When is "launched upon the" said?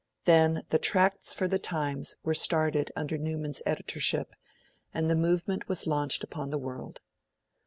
5.85-6.57